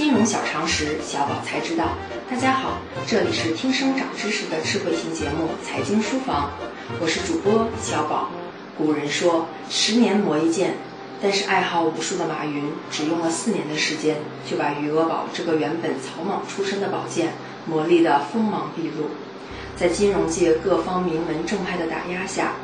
[0.00, 1.90] 金融小常识，小宝才知道。
[2.30, 6.52] 大家好，这里是听声长知识的智慧型节目《财经书房》，
[6.98, 8.30] 我是主播小宝。
[8.78, 10.76] 古人说“十年磨一剑”，
[11.20, 14.16] 但是爱好武术的马云只用了四年的时间，
[14.50, 17.34] 就把余额宝这个原本草莽出身的宝剑
[17.66, 19.10] 磨砺得锋芒毕露。
[19.76, 22.54] 在金融界各方名门正派的打压下，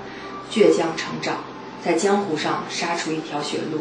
[0.50, 1.45] 倔强成长，
[1.84, 3.80] 在江湖上杀出一条血路。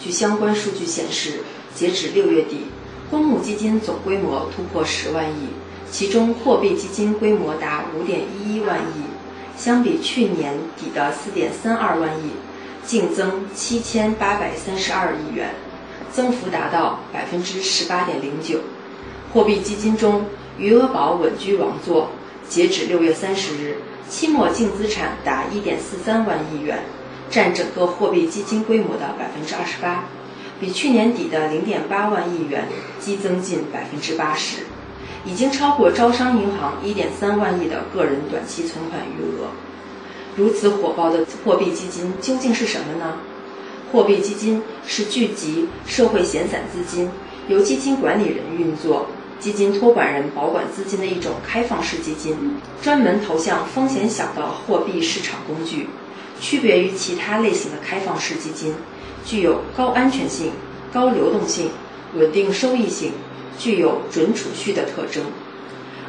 [0.00, 1.40] 据相关数据显示，
[1.76, 2.62] 截止六月底，
[3.10, 5.48] 公募基金总规模突破十万亿，
[5.90, 9.02] 其中货币基金规模达五点一一万亿，
[9.58, 12.30] 相比去年底的四点三二万亿，
[12.82, 15.54] 净增七千八百三十二亿元，
[16.10, 18.60] 增幅达到百分之十八点零九。
[19.34, 20.24] 货币基金中，
[20.56, 22.08] 余额宝稳居王座，
[22.48, 23.76] 截止六月三十日，
[24.08, 26.78] 期末净资产达一点四三万亿元，
[27.28, 30.04] 占整个货币基金规模的百分之二十八。
[30.60, 32.66] 比去年底的零点八万亿元
[32.98, 34.62] 激增近百分之八十，
[35.24, 39.48] 已经超过招商银行一点三万亿的个人短期存款余额。
[40.36, 43.18] 如此火爆的货币基金究竟是什么呢？
[43.92, 47.10] 货币基金是聚集社会闲散资金，
[47.48, 49.06] 由基金管理人运作，
[49.38, 52.36] 基金托管人保管资金的一种开放式基金，
[52.82, 55.88] 专门投向风险小的货币市场工具，
[56.40, 58.74] 区别于其他类型的开放式基金。
[59.26, 60.52] 具有高安全性、
[60.92, 61.70] 高流动性、
[62.14, 63.10] 稳定收益性，
[63.58, 65.24] 具有准储蓄的特征。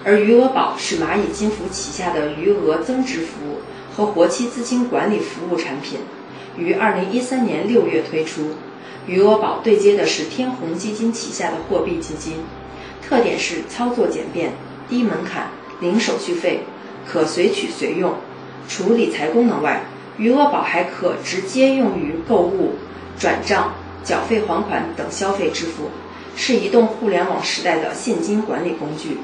[0.06, 3.58] 而余额宝是蚂蚁金服旗下的余额增值服务
[3.94, 6.00] 和活期资金管理服务产品，
[6.58, 8.52] 于二零一三年六月推出。
[9.08, 12.36] 余额宝对接的是天弘基金旗下的货币基金，
[13.02, 14.54] 特点是操作简便、
[14.88, 15.48] 低门槛、
[15.82, 16.60] 零手续费、
[17.08, 18.14] 可随取随用。
[18.70, 19.86] 除理财功能外，
[20.18, 22.76] 余额宝还可直接用于购物。
[23.20, 23.74] 转账、
[24.04, 25.90] 缴费、还款等消费支付，
[26.36, 29.18] 是移动互联网时代的现金管理工具。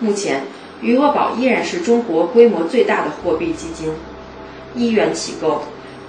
[0.00, 0.44] 目前，
[0.80, 3.92] 余额宝依然是中国规模最大的货币基金，
[4.74, 5.62] 一元起购，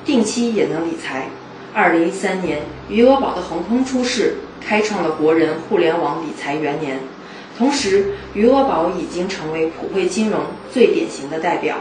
[0.06, 1.28] 定期也能理财。
[1.74, 7.00] 二零一三年，余额宝的横空出世，开创了国人互联网理财元年。
[7.58, 10.40] 同时，余额宝已经成为普惠金融
[10.74, 11.76] 最典型的代表。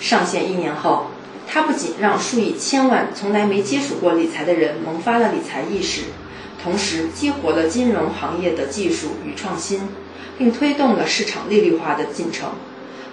[0.00, 1.06] 上线一年后。
[1.50, 6.02] 它不仅让数以千万从来没接触过理财的人萌发了理财意识，
[6.62, 9.80] 同时激活了金融行业的技术与创新，
[10.36, 12.50] 并推动了市场利率化的进程。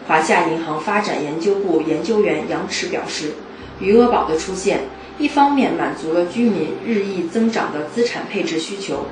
[0.06, 3.36] 华夏银行发展研究部研究员杨驰表示，
[3.80, 4.82] 余额宝的出现，
[5.18, 9.06] 一方面满足了居民日益增长的资产配置需求，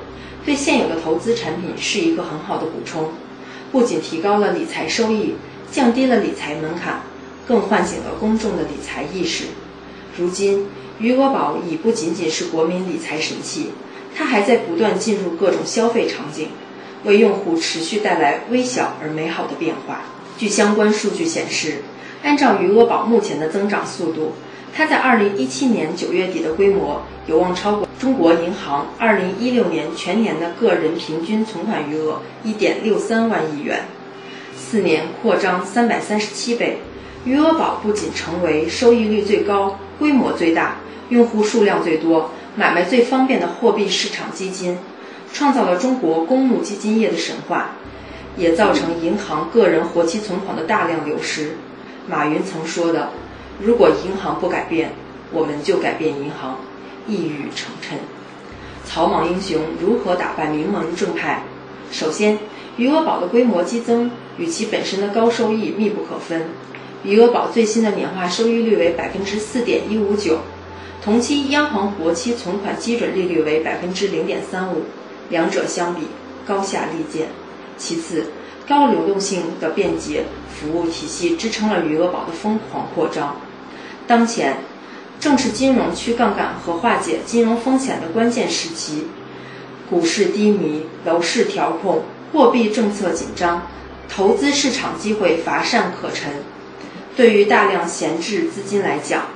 [0.44, 3.08] 对现有的投资产品是一个很好的补充，
[3.72, 5.34] 不仅提高了理财收益，
[5.72, 7.00] 降低了理财门槛。
[7.46, 9.44] 更唤醒了公众的理财意识。
[10.16, 10.66] 如今，
[10.98, 13.70] 余额宝已不仅仅是国民理财神器，
[14.16, 16.48] 它还在不断进入各种消费场景，
[17.04, 20.02] 为用户持续带来微小而美好的变化。
[20.38, 21.82] 据相关数据显示，
[22.22, 24.32] 按照余额宝目前的增长速度，
[24.72, 33.84] 它在2017年9月底的规模有望超过中国银行2016年全年的个人平均存款余额1.63万亿元，
[34.56, 36.78] 四年扩张337倍。
[37.24, 40.76] 余额宝不仅成为收益率最高、规模最大、
[41.08, 44.76] 用户数量最多、买卖最方便的货币市场基金，
[45.32, 47.70] 创造了中国公募基金业的神话，
[48.36, 51.52] 也造成银行个人活期存款的大量流失。
[52.06, 53.08] 马云曾说的
[53.58, 54.92] ：“如果银行不改变，
[55.32, 56.58] 我们就改变银行。”
[57.08, 57.98] 一语成谶。
[58.86, 61.42] 草莽英雄如何打败名门正派？
[61.90, 62.38] 首先，
[62.76, 66.46] 余额宝的规模激增与其本身的高收益密不可分。
[67.04, 70.38] 余额宝最新的年化收益率为百分之四点一五九，
[71.02, 74.84] 同期央行活期存款基准利率为百分之零点三五，
[75.28, 76.08] 两者相比
[76.46, 77.28] 高下立见。
[77.76, 78.24] 其次，
[78.66, 83.36] 高流动性的便捷服务体系支撑了余额宝的疯狂扩张。
[84.06, 84.56] 当前，
[85.20, 89.08] 正是金融去杠杆和化解金融风险的关键时期，
[89.90, 92.02] 股市低迷，楼市调控，
[92.32, 93.66] 货币政策紧张，
[94.08, 96.32] 投资市场机会乏善可陈。
[97.16, 99.26] 对于大量闲置资金来讲，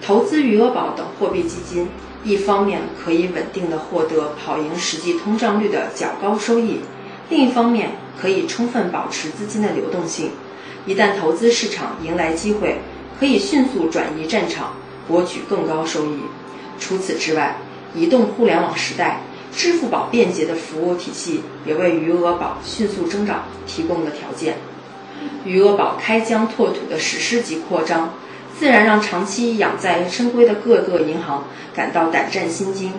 [0.00, 1.88] 投资余额宝等货币基金，
[2.24, 6.80] 一方面可以稳定的获得跑赢实际通胀率的较高收益，
[7.28, 10.30] 另一方面可以充分保持资金的流动性。
[10.86, 12.78] 一旦投资市场迎来机会，
[13.20, 14.72] 可以迅速转移战场，
[15.06, 16.20] 博取更高收益。
[16.80, 17.58] 除此之外，
[17.94, 19.20] 移动互联网时代，
[19.54, 24.56] 支付宝便捷的服务体系也为余额宝迅速增长提供了条件。
[25.44, 28.14] 余额宝开疆拓土的史诗级扩张，
[28.58, 31.44] 自然让长期养在深闺的各个银行
[31.74, 32.92] 感到胆战心惊。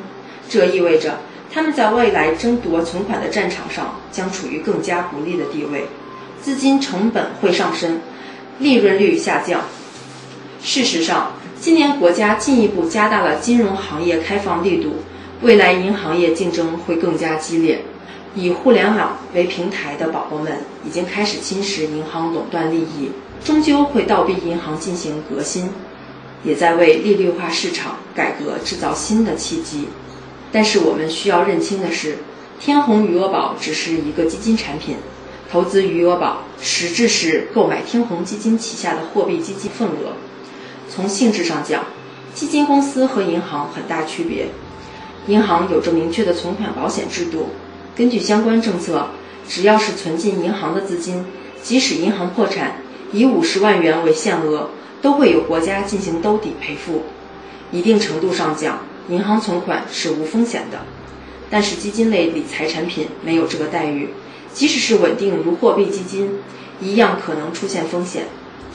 [0.47, 1.19] 这意味着
[1.51, 5.86] 他们在未来争夺存款的战场上将处于更加不利的地位，
[6.41, 8.00] 资金成本会上升，
[8.59, 9.62] 利润率下降。
[10.62, 15.03] 事实上，今年国家进一步加大了金融行业开放力度，
[15.42, 17.81] 未来银行业竞争会更加激烈。
[18.36, 23.12] 以互联网为平台的宝宝们已经开始侵蚀银行垄断利益，
[23.44, 25.70] 终究会倒逼银行进行革新，
[26.44, 29.88] 也在为利率化市场改革制造新的契机。
[30.52, 32.18] 但是我们需要认清的是，
[32.60, 34.98] 天弘余额宝只是一个基金产品，
[35.52, 40.14] 投资余额宝实质是购买天弘基金旗下的货币基金份额。
[40.88, 41.86] 从性质上讲，
[42.34, 44.48] 基金公司和银行很大区别。
[45.28, 47.50] 银行有着明确的存款保险制度，
[48.00, 49.10] 根据相关政策，
[49.46, 51.25] 只要是存进银行的资金，
[51.62, 52.78] 即使银行破产，
[53.12, 54.69] 以五十万元为限额，
[55.01, 57.04] 都会有国家进行兜底赔付。
[57.74, 60.80] 一定程度上讲，银行存款是无风险的。
[61.50, 64.07] 但是基金类理财产品没有这个待遇，
[64.54, 66.40] 即使是稳定如货币基金，
[66.80, 68.28] 一样可能出现风险。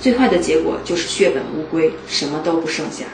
[0.03, 3.07] 最坏的结果就是血本无归，什么都不剩下。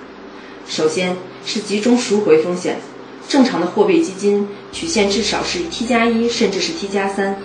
[0.66, 1.16] 首先
[1.46, 2.80] 是集中赎回风险，
[3.28, 7.36] 正常的货币基金曲线至少是 T 加一，甚至是 T 加三。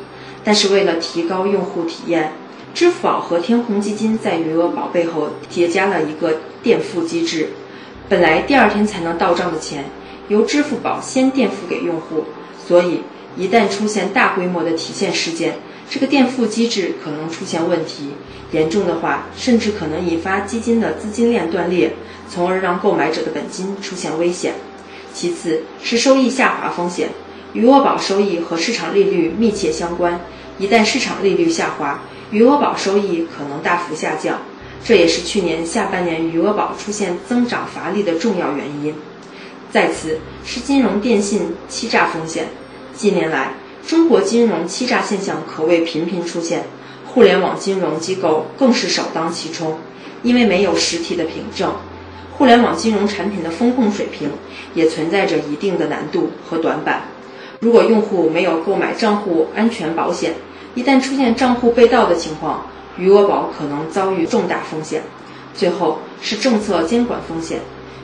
[0.44, 2.32] 但是为了提高用户体验，
[2.74, 7.50] 支付宝和天弘基金在余额宝背后叠加了一个垫付机制。
[8.08, 9.86] 本来第二天才能到账的钱，
[10.28, 12.26] 由支付宝先垫付给用户，
[12.68, 13.02] 所以
[13.36, 15.56] 一旦出现大规模的提现事件，
[15.90, 18.10] 这个垫付机制可能出现问题。
[18.52, 21.94] 严重的话，甚至可能引发基金的资金链断裂，
[22.30, 24.54] 从而让购买者的本金出现危险。
[25.16, 27.10] 其次是收益下滑风险，
[27.54, 30.20] 余额宝收益和市场利率密切相关，
[30.60, 32.02] 一旦市场利率下滑，
[32.32, 34.42] 余额宝收益可能大幅下降，
[34.84, 38.94] 这也是去年下半年余额宝出现增长乏力的重要原因。
[39.72, 42.50] 再次是金融电信欺诈风险，
[42.94, 43.54] 近年来
[43.88, 46.66] 中国金融欺诈现象可谓频频出现。
[47.08, 49.80] 互联网金融机构更是首当其冲，
[50.22, 51.74] 因为没有实体的凭证，
[52.38, 54.30] 互联网金融产品的风控水平
[54.74, 57.04] 也存在着一定的难度和短板。
[57.60, 60.34] 如果用户没有购买账户安全保险，
[60.76, 62.68] 一旦出现账户被盗的情况，
[62.98, 65.02] 余额宝可能遭遇重大风险。
[65.54, 67.60] 最后是政策监管风险，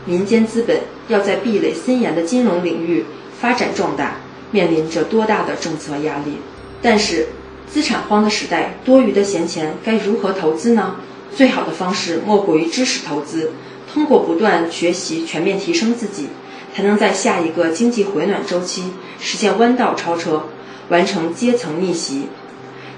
[0.06, 0.80] 民间资本
[1.10, 3.06] 要在壁垒森严的金融领域
[3.39, 4.16] 发展壮大，
[4.51, 6.38] 面临着多大的政策压力？
[6.81, 7.28] 但是。
[7.72, 10.98] 资产荒的时代，多余的闲钱该如何投资呢？
[11.33, 13.50] 最好的方式莫过于知识投资，
[13.94, 16.28] 通过不断学习，全面提升自己，
[16.74, 20.44] 才能在下一个经济回暖周期实现弯道超车，
[20.90, 22.28] 完成阶层逆袭。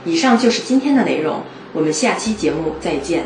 [0.06, 1.42] 以上就是今天的内容，
[1.72, 3.26] 我们下期节目再见。